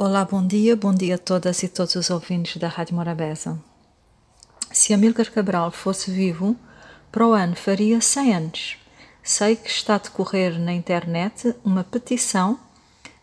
[0.00, 3.60] Olá, bom dia, bom dia a todas e todos os ouvintes da Rádio Morabeza.
[4.70, 6.54] Se Amílcar Cabral fosse vivo,
[7.10, 8.76] para o ano faria 100 anos.
[9.24, 12.60] Sei que está a decorrer na internet uma petição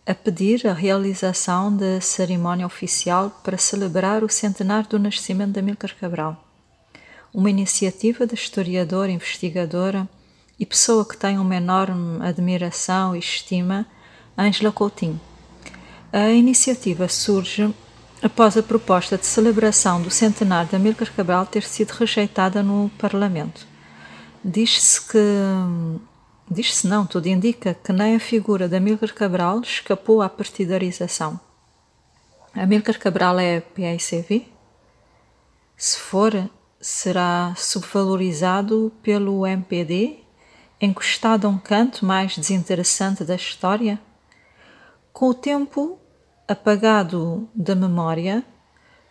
[0.05, 5.96] a pedir a realização da cerimónia oficial para celebrar o centenário do nascimento de Amílcar
[5.96, 6.46] Cabral.
[7.33, 10.10] Uma iniciativa da historiadora, investigadora
[10.60, 13.85] e pessoa que tem uma enorme admiração e estima,
[14.37, 15.21] Ângela Coutinho.
[16.18, 17.76] A iniciativa surge
[18.23, 23.68] após a proposta de celebração do centenário de Amílcar Cabral ter sido rejeitada no Parlamento.
[24.42, 25.20] Diz-se que.
[26.50, 31.38] Diz-se não, tudo indica que nem a figura de Amílcar Cabral escapou à partidarização.
[32.54, 34.48] Amílcar Cabral é PICV?
[35.76, 40.20] Se for, será subvalorizado pelo MPD,
[40.80, 44.00] encostado a um canto mais desinteressante da história?
[45.12, 46.00] Com o tempo
[46.48, 48.44] apagado da memória,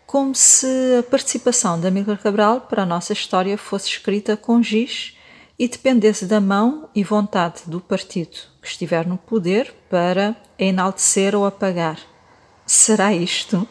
[0.06, 0.66] como se
[0.98, 5.17] a participação de Amílcar Cabral para a nossa história fosse escrita com giz
[5.59, 11.47] e dependesse da mão e vontade do partido que estiver no poder para enaltecer ou
[11.47, 11.98] apagar.
[12.67, 13.66] Será isto?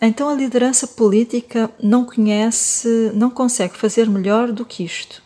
[0.00, 5.22] Então a liderança política não conhece, não consegue fazer melhor do que isto.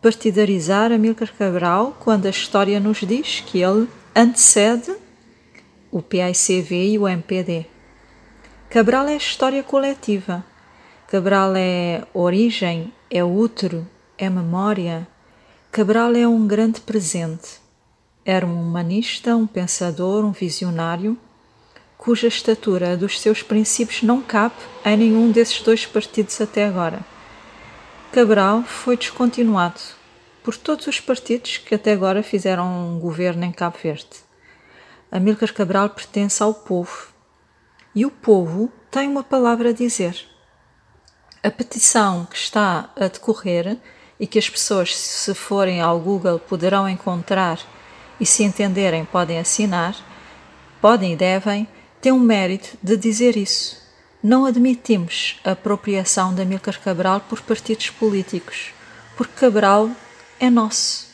[0.00, 4.94] Partidarizar Amílcar Cabral quando a história nos diz que ele antecede
[5.92, 7.66] o PICV e o MPD.
[8.70, 10.42] Cabral é história coletiva.
[11.06, 15.06] Cabral é origem, é útero, é memória.
[15.70, 17.60] Cabral é um grande presente.
[18.24, 21.18] Era um humanista, um pensador, um visionário,
[21.98, 24.54] cuja estatura dos seus princípios não cabe
[24.86, 27.00] em nenhum desses dois partidos até agora.
[28.12, 29.80] Cabral foi descontinuado
[30.42, 34.31] por todos os partidos que até agora fizeram um governo em Cabo Verde.
[35.14, 37.08] Amílcar Cabral pertence ao povo
[37.94, 40.26] e o povo tem uma palavra a dizer.
[41.42, 43.76] A petição que está a decorrer
[44.18, 47.60] e que as pessoas, se forem ao Google, poderão encontrar
[48.18, 49.94] e, se entenderem, podem assinar,
[50.80, 51.68] podem e devem,
[52.00, 53.82] tem um mérito de dizer isso.
[54.22, 58.72] Não admitimos a apropriação de Amílcar Cabral por partidos políticos,
[59.14, 59.90] porque Cabral
[60.40, 61.06] é nosso,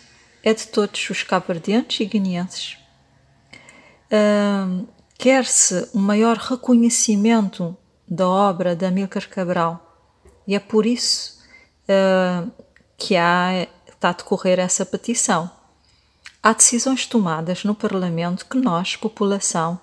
[0.45, 2.79] é de todos os cabo-verdianos e guineenses.
[5.19, 7.77] Quer-se um maior reconhecimento
[8.07, 9.89] da obra de Amílcar Cabral
[10.47, 11.39] e é por isso
[11.85, 12.51] uh,
[12.97, 15.51] que há, está a decorrer essa petição.
[16.43, 19.79] Há decisões tomadas no Parlamento que nós, população,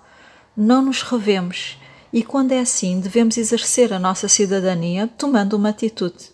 [0.56, 1.78] não nos revemos
[2.12, 6.32] e, quando é assim, devemos exercer a nossa cidadania tomando uma atitude.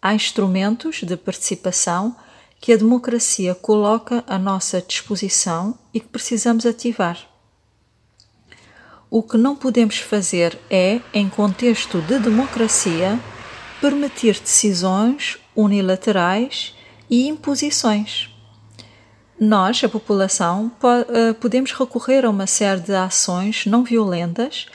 [0.00, 2.16] Há instrumentos de participação
[2.64, 7.18] que a democracia coloca à nossa disposição e que precisamos ativar.
[9.10, 13.20] O que não podemos fazer é, em contexto de democracia,
[13.82, 16.74] permitir decisões unilaterais
[17.10, 18.30] e imposições.
[19.38, 20.72] Nós, a população,
[21.12, 24.68] eh, podemos recorrer a uma série de ações não violentas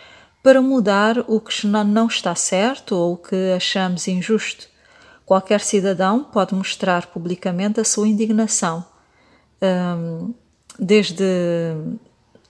[0.44, 4.70] para mudar o que não está certo ou o que achamos injusto.
[5.30, 8.84] Qualquer cidadão pode mostrar publicamente a sua indignação,
[9.62, 10.34] ehm,
[10.80, 11.24] desde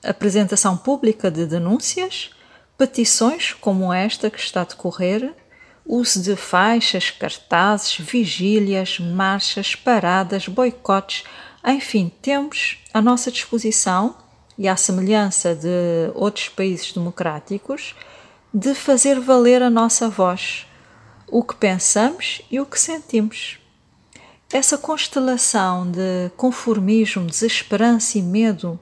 [0.01, 2.29] apresentação pública de denúncias,
[2.77, 5.33] petições como esta que está a decorrer,
[5.85, 11.25] uso de faixas, cartazes, vigílias, marchas, paradas, boicotes,
[11.65, 14.15] enfim, temos à nossa disposição
[14.57, 17.93] e à semelhança de outros países democráticos,
[18.53, 20.65] de fazer valer a nossa voz,
[21.31, 23.59] o que pensamos e o que sentimos.
[24.51, 28.79] Essa constelação de conformismo, desesperança e medo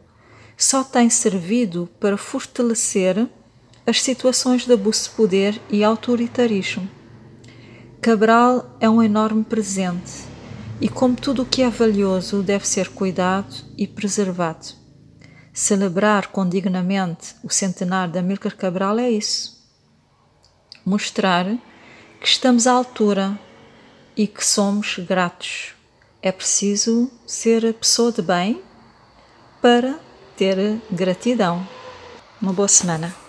[0.56, 3.28] só tem servido para fortalecer
[3.86, 6.90] as situações de abuso de poder e autoritarismo.
[8.02, 10.24] Cabral é um enorme presente
[10.80, 14.68] e, como tudo o que é valioso, deve ser cuidado e preservado.
[15.52, 19.58] Celebrar condignamente o centenário de Amílcar Cabral é isso.
[20.86, 21.58] Mostrar
[22.20, 23.40] que estamos à altura
[24.16, 25.76] e que somos gratos.
[26.22, 28.62] É preciso ser pessoa de bem
[29.62, 30.00] para
[30.36, 31.68] ter gratidão.
[32.42, 33.27] Uma boa semana.